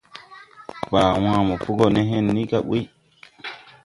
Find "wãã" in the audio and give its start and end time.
1.23-1.39